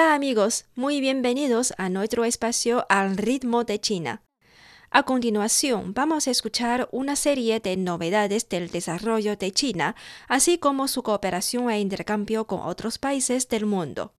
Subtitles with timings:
[0.00, 4.22] Hola amigos, muy bienvenidos a nuestro espacio Al ritmo de China.
[4.90, 9.94] A continuación, vamos a escuchar una serie de novedades del desarrollo de China,
[10.26, 14.14] así como su cooperación e intercambio con otros países del mundo.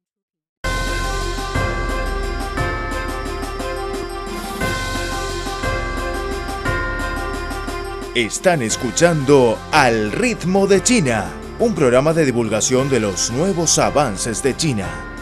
[8.14, 14.56] Están escuchando Al ritmo de China, un programa de divulgación de los nuevos avances de
[14.56, 15.11] China.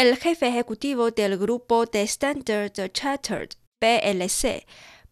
[0.00, 4.66] El jefe ejecutivo del grupo de Standard Chartered PLC,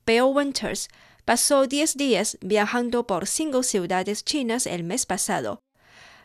[0.07, 0.89] Bill Winters,
[1.27, 5.61] pasó 10 días viajando por cinco ciudades chinas el mes pasado.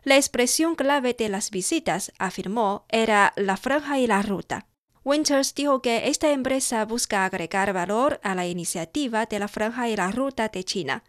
[0.05, 4.65] La expresión clave de las visitas, afirmó, era la franja y la ruta.
[5.03, 9.97] Winters dijo que esta empresa busca agregar valor a la iniciativa de la franja y
[9.97, 11.03] la ruta de China.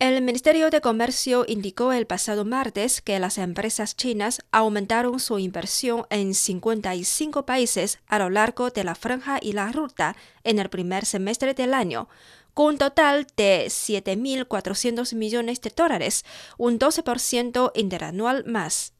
[0.00, 6.06] El Ministerio de Comercio indicó el pasado martes que las empresas chinas aumentaron su inversión
[6.08, 11.04] en 55 países a lo largo de la franja y la ruta en el primer
[11.04, 12.08] semestre del año,
[12.54, 16.24] con un total de 7.400 millones de dólares,
[16.56, 18.94] un 12% interanual más.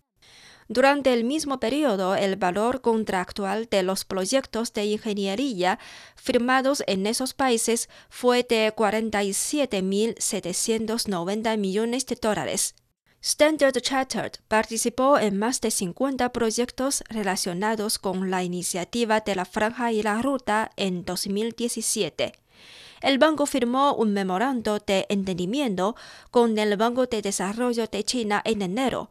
[0.72, 5.80] Durante el mismo periodo, el valor contractual de los proyectos de ingeniería
[6.14, 12.76] firmados en esos países fue de 47.790 millones de dólares.
[13.20, 19.90] Standard Chartered participó en más de 50 proyectos relacionados con la iniciativa de la franja
[19.90, 22.32] y la ruta en 2017
[23.00, 25.96] el banco firmó un memorando de entendimiento
[26.30, 29.08] con el Banco de Desarrollo de China en enero,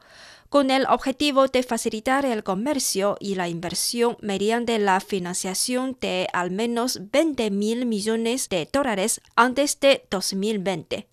[0.49, 6.49] con el objetivo de facilitar el comercio y la inversión mediante la financiación de al
[6.49, 11.07] menos 20 mil millones de dólares antes de 2020.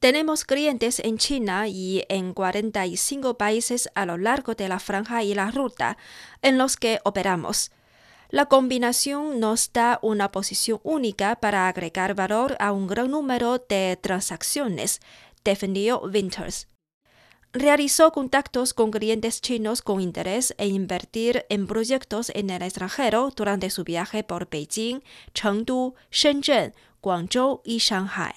[0.00, 5.34] Tenemos clientes en China y en 45 países a lo largo de la franja y
[5.34, 5.96] la ruta
[6.42, 7.70] en los que operamos.
[8.28, 13.96] La combinación nos da una posición única para agregar valor a un gran número de
[14.02, 15.00] transacciones,
[15.44, 16.66] defendió Winters
[17.54, 23.70] realizó contactos con clientes chinos con interés en invertir en proyectos en el extranjero durante
[23.70, 28.32] su viaje por Beijing, Chengdu, Shenzhen, Guangzhou y Shanghai.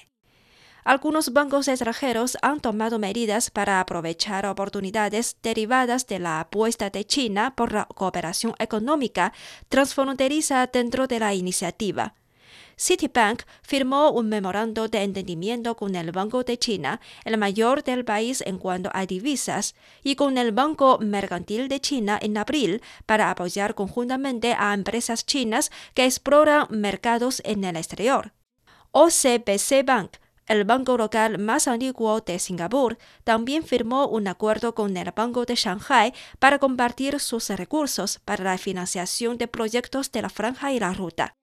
[0.84, 7.56] Algunos bancos extranjeros han tomado medidas para aprovechar oportunidades derivadas de la apuesta de China
[7.56, 9.34] por la cooperación económica
[9.68, 12.14] transfronteriza dentro de la iniciativa.
[12.80, 18.44] Citibank firmó un memorando de entendimiento con el Banco de China, el mayor del país
[18.46, 23.74] en cuanto a divisas, y con el Banco Mercantil de China en abril para apoyar
[23.74, 28.34] conjuntamente a empresas chinas que exploran mercados en el exterior.
[28.92, 35.12] OCBC Bank el banco local más antiguo de Singapur también firmó un acuerdo con el
[35.12, 40.72] Banco de Shanghai para compartir sus recursos para la financiación de proyectos de la franja
[40.72, 41.36] y la ruta.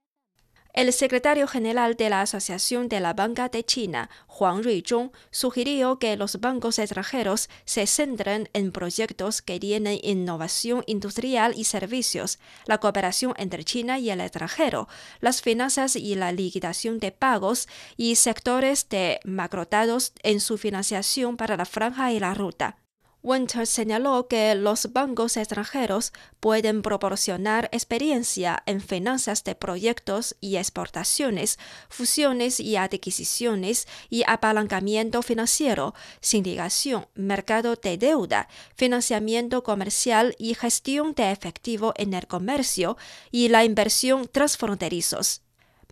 [0.74, 6.16] El secretario general de la Asociación de la Banca de China, Huang Ruizhong, sugirió que
[6.16, 13.34] los bancos extranjeros se centren en proyectos que tienen innovación industrial y servicios, la cooperación
[13.36, 14.88] entre China y el extranjero,
[15.20, 21.56] las finanzas y la liquidación de pagos y sectores de macrodatos en su financiación para
[21.56, 22.83] la franja y la ruta.
[23.24, 31.58] Winter señaló que los bancos extranjeros pueden proporcionar experiencia en finanzas de proyectos y exportaciones,
[31.88, 41.30] fusiones y adquisiciones y apalancamiento financiero, sindicación, mercado de deuda, financiamiento comercial y gestión de
[41.32, 42.98] efectivo en el comercio
[43.30, 45.43] y la inversión transfronterizos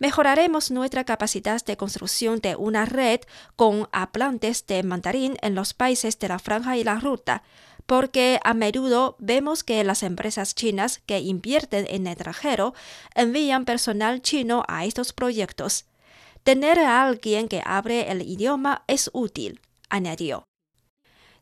[0.03, 3.21] mejoraremos nuestra capacidad de construcción de una red
[3.55, 7.41] con hablantes de mandarín en los países de la franja y la ruta,
[7.85, 12.73] porque a menudo vemos que las empresas chinas que invierten en extranjero
[13.15, 15.85] envían personal chino a estos proyectos.
[16.43, 20.43] Tener a alguien que hable el idioma es útil, añadió.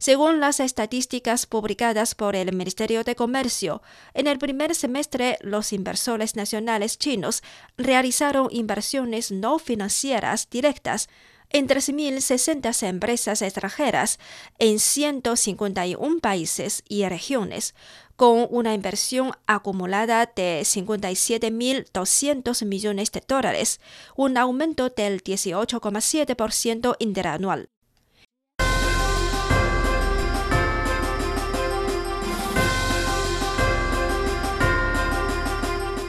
[0.02, 3.84] Según las estadísticas publicadas por el Ministerio de Comercio,
[4.16, 7.44] en el primer semestre los inversores nacionales chinos
[7.78, 11.08] realizaron inversiones no financieras directas
[11.52, 14.18] en 3.060 empresas extranjeras
[14.58, 17.76] en 151 países y regiones,
[18.16, 23.80] con una inversión acumulada de 57.200 millones de dólares,
[24.16, 27.70] un aumento del 18,7% interanual.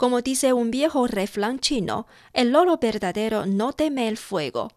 [0.00, 4.72] Como dice un viejo refrán chino, el loro verdadero no teme el fuego.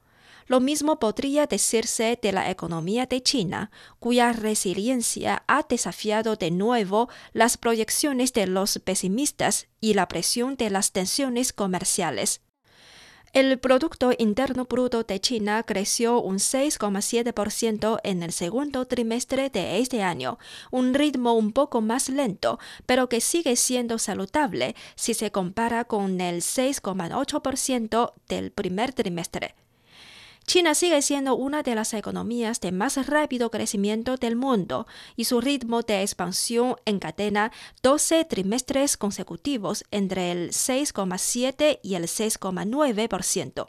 [0.47, 7.07] Lo mismo podría decirse de la economía de China, cuya resiliencia ha desafiado de nuevo
[7.31, 12.41] las proyecciones de los pesimistas y la presión de las tensiones comerciales.
[13.33, 20.03] El Producto Interno Bruto de China creció un 6,7% en el segundo trimestre de este
[20.03, 20.37] año,
[20.69, 26.21] un ritmo un poco más lento, pero que sigue siendo saludable si se compara con
[26.21, 29.55] el 6,8% del primer trimestre.
[30.45, 35.39] China sigue siendo una de las economías de más rápido crecimiento del mundo y su
[35.39, 43.67] ritmo de expansión encadena 12 trimestres consecutivos entre el 6,7 y el 6,9%.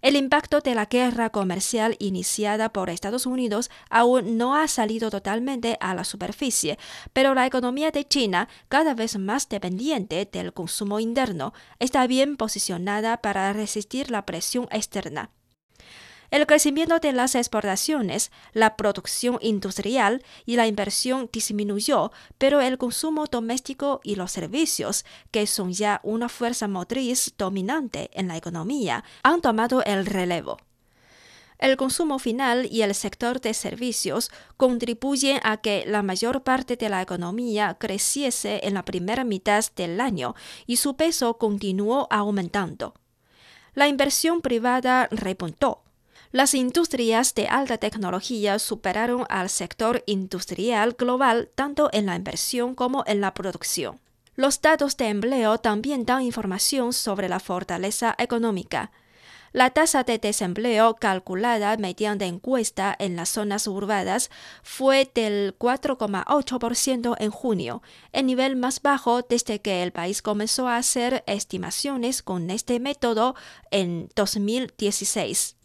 [0.00, 5.76] El impacto de la guerra comercial iniciada por Estados Unidos aún no ha salido totalmente
[5.80, 6.78] a la superficie,
[7.12, 13.20] pero la economía de China, cada vez más dependiente del consumo interno, está bien posicionada
[13.20, 15.32] para resistir la presión externa.
[16.30, 23.24] El crecimiento de las exportaciones, la producción industrial y la inversión disminuyó, pero el consumo
[23.26, 29.40] doméstico y los servicios, que son ya una fuerza motriz dominante en la economía, han
[29.40, 30.58] tomado el relevo.
[31.58, 36.90] El consumo final y el sector de servicios contribuyen a que la mayor parte de
[36.90, 40.34] la economía creciese en la primera mitad del año
[40.66, 42.94] y su peso continuó aumentando.
[43.74, 45.82] La inversión privada repuntó
[46.30, 53.02] las industrias de alta tecnología superaron al sector industrial global tanto en la inversión como
[53.06, 54.00] en la producción.
[54.34, 58.92] Los datos de empleo también dan información sobre la fortaleza económica.
[59.52, 64.30] La tasa de desempleo calculada mediante encuesta en las zonas urbanas
[64.62, 67.82] fue del 4,8% en junio,
[68.12, 73.34] el nivel más bajo desde que el país comenzó a hacer estimaciones con este método
[73.70, 75.57] en 2016.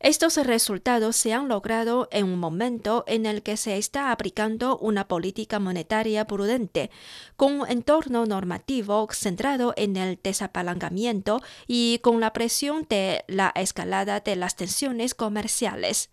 [0.00, 5.06] Estos resultados se han logrado en un momento en el que se está aplicando una
[5.06, 6.90] política monetaria prudente,
[7.36, 14.20] con un entorno normativo centrado en el desapalancamiento y con la presión de la escalada
[14.20, 16.08] de las tensiones comerciales.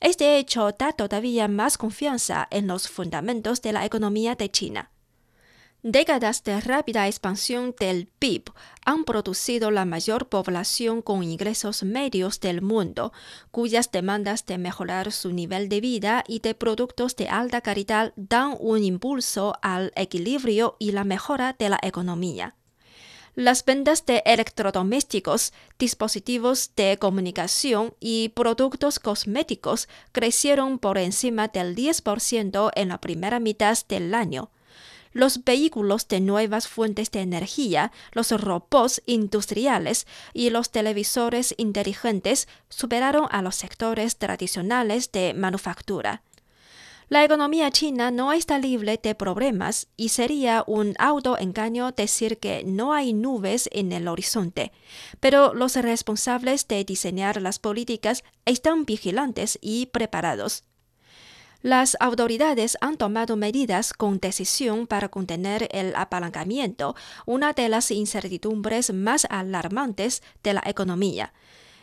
[0.00, 4.90] Este hecho da todavía más confianza en los fundamentos de la economía de China.
[5.84, 8.52] Décadas de rápida expansión del PIB
[8.84, 13.12] han producido la mayor población con ingresos medios del mundo,
[13.50, 18.56] cuyas demandas de mejorar su nivel de vida y de productos de alta calidad dan
[18.60, 22.54] un impulso al equilibrio y la mejora de la economía.
[23.34, 32.70] Las ventas de electrodomésticos, dispositivos de comunicación y productos cosméticos crecieron por encima del 10%
[32.72, 34.52] en la primera mitad del año
[35.12, 43.26] los vehículos de nuevas fuentes de energía, los robots industriales y los televisores inteligentes superaron
[43.30, 46.22] a los sectores tradicionales de manufactura.
[47.12, 52.94] La economía china no está libre de problemas y sería un autoengaño decir que no
[52.94, 54.72] hay nubes en el horizonte,
[55.20, 60.64] pero los responsables de diseñar las políticas están vigilantes y preparados.
[61.62, 68.92] Las autoridades han tomado medidas con decisión para contener el apalancamiento, una de las incertidumbres
[68.92, 71.32] más alarmantes de la economía.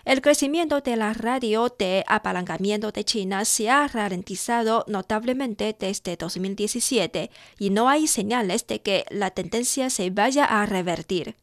[0.03, 7.31] El crecimiento de la radio de apalancamiento de China se ha ralentizado notablemente desde 2017
[7.57, 11.35] y no hay señales de que la tendencia se vaya a revertir.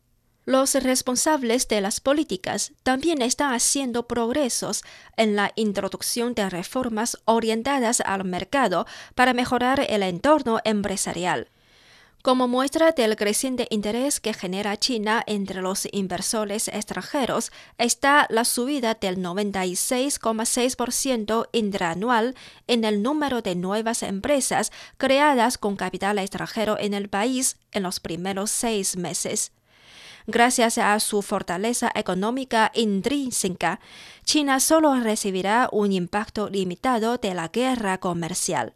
[0.48, 4.84] Los responsables de las políticas también están haciendo progresos
[5.16, 8.86] en la introducción de reformas orientadas al mercado
[9.16, 11.48] para mejorar el entorno empresarial.
[12.22, 18.94] Como muestra del creciente interés que genera China entre los inversores extranjeros está la subida
[18.94, 22.36] del 96,6% interanual
[22.68, 27.98] en el número de nuevas empresas creadas con capital extranjero en el país en los
[27.98, 29.50] primeros seis meses.
[30.28, 33.78] Gracias a su fortaleza económica intrínseca,
[34.24, 38.74] China solo recibirá un impacto limitado de la guerra comercial.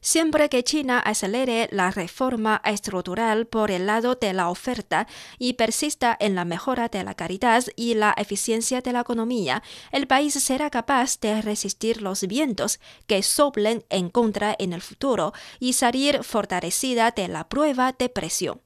[0.00, 6.16] Siempre que China acelere la reforma estructural por el lado de la oferta y persista
[6.20, 10.70] en la mejora de la calidad y la eficiencia de la economía, el país será
[10.70, 12.78] capaz de resistir los vientos
[13.08, 18.65] que soplen en contra en el futuro y salir fortalecida de la prueba de presión.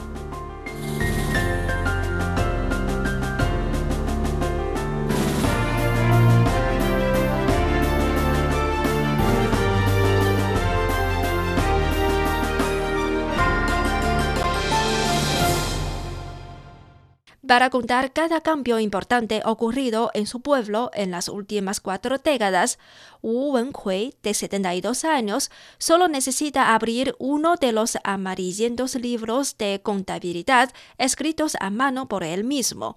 [17.51, 22.79] Para contar cada cambio importante ocurrido en su pueblo en las últimas cuatro décadas,
[23.21, 30.71] Wu Wenhui, de 72 años, solo necesita abrir uno de los amarillentos libros de contabilidad
[30.97, 32.95] escritos a mano por él mismo.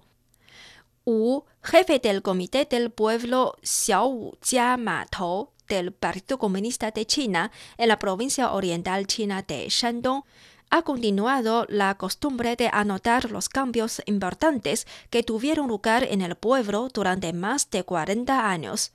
[1.03, 7.51] Wu, jefe del Comité del Pueblo Xiao Jia Ma Tou del Partido Comunista de China
[7.77, 10.23] en la provincia oriental china de Shandong,
[10.69, 16.89] ha continuado la costumbre de anotar los cambios importantes que tuvieron lugar en el pueblo
[16.93, 18.91] durante más de 40 años.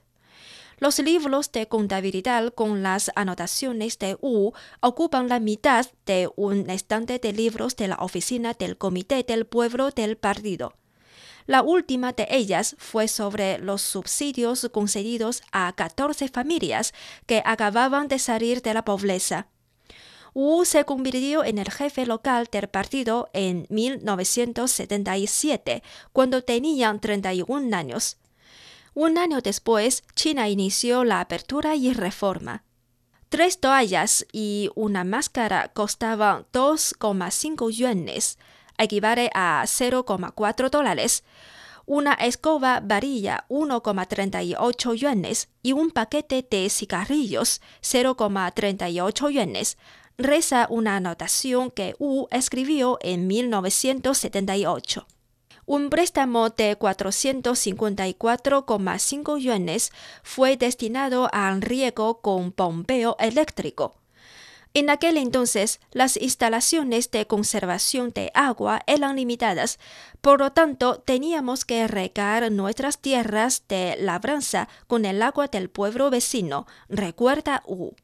[0.79, 7.19] Los libros de contabilidad con las anotaciones de U ocupan la mitad de un estante
[7.19, 10.73] de libros de la oficina del Comité del Pueblo del partido.
[11.47, 16.95] La última de ellas fue sobre los subsidios concedidos a 14 familias
[17.27, 19.49] que acababan de salir de la pobreza.
[20.35, 28.17] Wu se convirtió en el jefe local del partido en 1977, cuando tenían 31 años.
[28.95, 32.63] Un año después, China inició la apertura y reforma.
[33.29, 38.39] Tres toallas y una máscara costaban 2,5 yuanes,
[38.77, 41.23] equivale a 0,4 dólares.
[41.87, 49.77] Una escoba varilla 1,38 yuanes y un paquete de cigarrillos 0,38 yuanes
[50.21, 55.07] reza una anotación que Wu escribió en 1978.
[55.67, 63.97] Un préstamo de 454,5 yuanes fue destinado al riego con bombeo eléctrico.
[64.73, 69.81] En aquel entonces, las instalaciones de conservación de agua eran limitadas,
[70.21, 76.09] por lo tanto, teníamos que regar nuestras tierras de labranza con el agua del pueblo
[76.11, 77.97] vecino, recuerda Wu.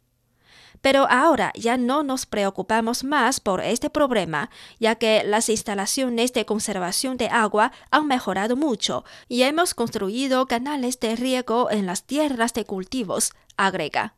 [0.86, 6.46] Pero ahora ya no nos preocupamos más por este problema, ya que las instalaciones de
[6.46, 12.54] conservación de agua han mejorado mucho y hemos construido canales de riego en las tierras
[12.54, 14.14] de cultivos, agrega.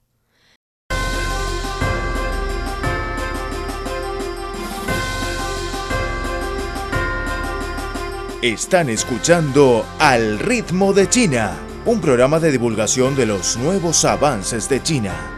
[8.42, 14.82] Están escuchando Al ritmo de China, un programa de divulgación de los nuevos avances de
[14.82, 15.37] China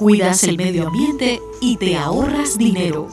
[0.00, 3.06] cuidas el medio ambiente y te ahorras dinero.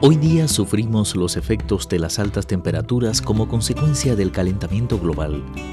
[0.00, 5.44] Hoy día sufrimos los efectos de las altas temperaturas como consecuencia del calentamiento global,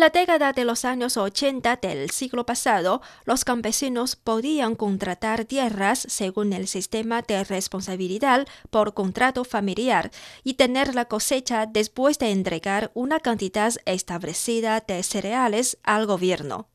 [0.00, 6.06] En la década de los años 80 del siglo pasado, los campesinos podían contratar tierras
[6.08, 10.10] según el sistema de responsabilidad por contrato familiar
[10.42, 16.66] y tener la cosecha después de entregar una cantidad establecida de cereales al gobierno.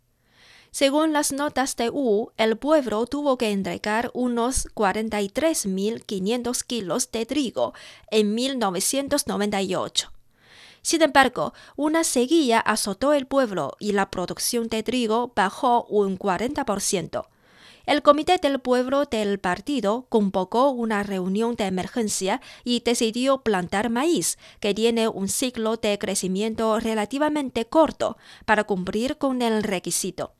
[0.69, 7.73] Según las notas de U, el pueblo tuvo que entregar unos 43.500 kilos de trigo
[8.11, 10.14] en 1998.
[10.85, 17.25] Sin embargo, una sequía azotó el pueblo y la producción de trigo bajó un 40%.
[17.87, 24.37] El comité del pueblo del partido convocó una reunión de emergencia y decidió plantar maíz,
[24.59, 30.35] que tiene un ciclo de crecimiento relativamente corto, para cumplir con el requisito.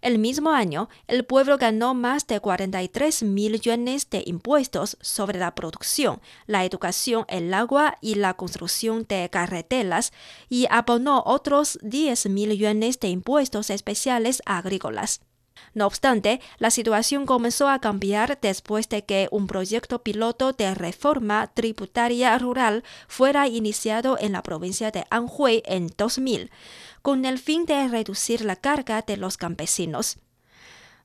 [0.00, 6.20] El mismo año, el pueblo ganó más de 43 millones de impuestos sobre la producción,
[6.46, 10.12] la educación, el agua y la construcción de carreteras
[10.48, 15.20] y abonó otros 10 millones de impuestos especiales agrícolas.
[15.74, 21.48] No obstante, la situación comenzó a cambiar después de que un proyecto piloto de reforma
[21.52, 26.50] tributaria rural fuera iniciado en la provincia de Anhui en 2000
[27.02, 30.18] con el fin de reducir la carga de los campesinos.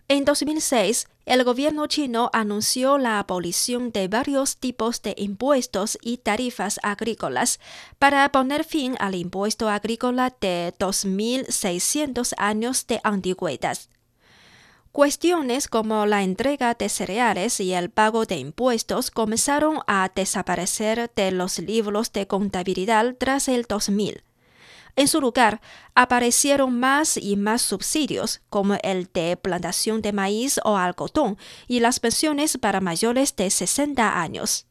[0.10, 6.80] En 2006, el gobierno chino anunció la abolición de varios tipos de impuestos y tarifas
[6.84, 7.62] agrícolas
[8.00, 13.78] para poner fin al impuesto agrícola de 2.600 años de antigüedad.
[14.92, 21.32] Cuestiones como la entrega de cereales y el pago de impuestos comenzaron a desaparecer de
[21.32, 24.22] los libros de contabilidad tras el 2000.
[24.96, 25.60] En su lugar,
[25.96, 32.00] aparecieron más y más subsidios, como el de plantación de maíz o algodón y las
[32.00, 34.68] pensiones para mayores de 60 años.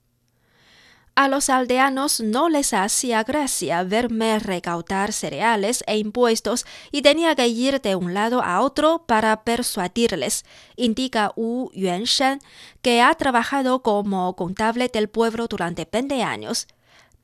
[1.15, 7.49] A los aldeanos no les hacía gracia verme recaudar cereales e impuestos y tenía que
[7.49, 12.41] ir de un lado a otro para persuadirles, indica Wu Yuanshan,
[12.81, 16.67] que ha trabajado como contable del pueblo durante 20 años.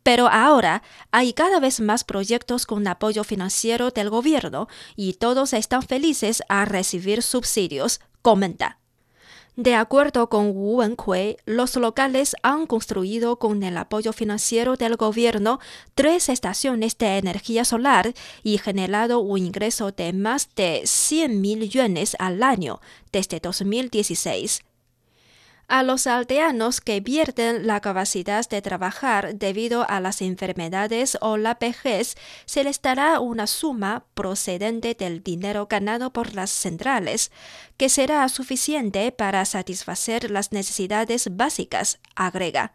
[0.03, 5.83] Pero ahora hay cada vez más proyectos con apoyo financiero del gobierno y todos están
[5.83, 8.79] felices a recibir subsidios, comenta.
[9.59, 15.59] De acuerdo con Wu Wenkui, los locales han construido con el apoyo financiero del gobierno
[15.97, 22.15] tres estaciones de energía solar y generado un ingreso de más de 100 mil yuanes
[22.21, 22.81] al año
[23.11, 24.61] desde 2016.
[25.71, 31.57] A los aldeanos que pierden la capacidad de trabajar debido a las enfermedades o la
[31.57, 37.31] vejez, se les dará una suma procedente del dinero ganado por las centrales,
[37.77, 42.73] que será suficiente para satisfacer las necesidades básicas, agrega.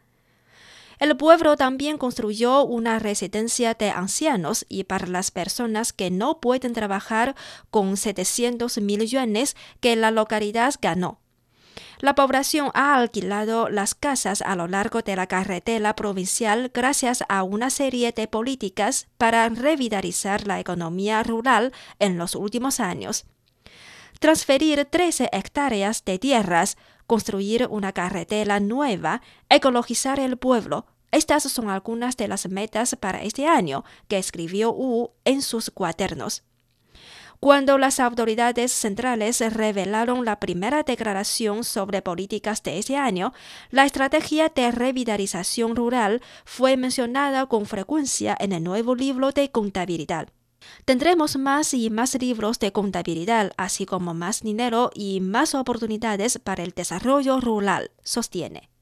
[1.00, 6.74] El pueblo también construyó una residencia de ancianos y para las personas que no pueden
[6.74, 7.36] trabajar
[7.72, 11.23] con 700 millones que la localidad ganó.
[12.04, 17.44] La población ha alquilado las casas a lo largo de la carretera provincial gracias a
[17.44, 23.24] una serie de políticas para revitalizar la economía rural en los últimos años.
[24.20, 26.76] Transferir 13 hectáreas de tierras,
[27.08, 33.48] construir una carretera nueva, ecologizar el pueblo, estas son algunas de las metas para este
[33.48, 36.44] año que escribió Wu en sus cuadernos.
[37.44, 43.34] Cuando las autoridades centrales revelaron la primera declaración sobre políticas de ese año,
[43.70, 50.30] la estrategia de revitalización rural fue mencionada con frecuencia en el nuevo libro de contabilidad.
[50.86, 56.64] Tendremos más y más libros de contabilidad, así como más dinero y más oportunidades para
[56.64, 58.73] el desarrollo rural, sostiene.